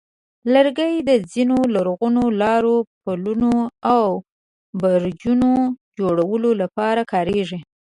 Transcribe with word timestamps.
لرګي 0.53 0.93
د 1.09 1.11
ځینو 1.31 1.57
لرغونو 1.75 2.23
لارو، 2.41 2.77
پلونو، 3.03 3.53
او 3.93 4.05
برجونو 4.81 5.51
جوړولو 5.97 6.49
لپاره 6.61 7.01
کارېږي. 7.13 7.59